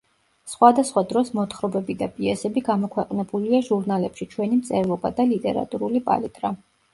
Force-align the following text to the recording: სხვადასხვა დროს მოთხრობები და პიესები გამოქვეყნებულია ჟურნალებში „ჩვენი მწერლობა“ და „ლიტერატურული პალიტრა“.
სხვადასხვა 0.51 1.01
დროს 1.09 1.27
მოთხრობები 1.39 1.95
და 1.99 2.07
პიესები 2.15 2.63
გამოქვეყნებულია 2.69 3.61
ჟურნალებში 3.69 4.29
„ჩვენი 4.33 4.59
მწერლობა“ 4.63 5.13
და 5.21 5.27
„ლიტერატურული 5.35 6.03
პალიტრა“. 6.11 6.55